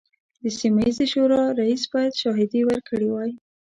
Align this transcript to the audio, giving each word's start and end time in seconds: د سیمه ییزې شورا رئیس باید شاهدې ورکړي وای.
د 0.41 0.43
سیمه 0.59 0.81
ییزې 0.87 1.05
شورا 1.11 1.41
رئیس 1.61 1.83
باید 1.93 2.19
شاهدې 2.21 2.61
ورکړي 2.65 3.07
وای. 3.09 3.31